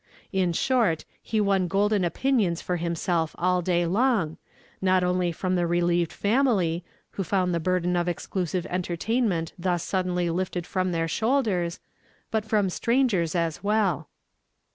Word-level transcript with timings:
In 0.33 0.51
short, 0.51 1.05
he 1.21 1.39
won 1.39 1.67
golden 1.67 2.03
opinions 2.03 2.59
for 2.59 2.77
him 2.77 2.95
self 2.95 3.35
all 3.37 3.61
day 3.61 3.85
long, 3.85 4.37
not 4.81 5.03
only 5.03 5.31
from 5.31 5.53
the 5.55 5.67
relieved 5.67 6.11
family, 6.11 6.83
who 7.11 7.23
found 7.23 7.53
the 7.53 7.59
burden 7.59 7.95
of 7.95 8.07
exclusive 8.07 8.65
entertainment 8.65 9.53
thus 9.59 9.83
suddenly 9.83 10.31
lifted 10.31 10.65
from 10.65 10.91
their 10.91 11.05
shouldei 11.05 11.67
s, 11.67 11.79
but 12.31 12.45
from 12.45 12.67
strangers 12.71 13.35
as 13.35 13.63
well. 13.63 14.09